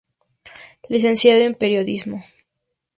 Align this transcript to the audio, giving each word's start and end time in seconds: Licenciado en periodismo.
Licenciado 0.93 1.43
en 1.47 1.53
periodismo. 1.61 2.17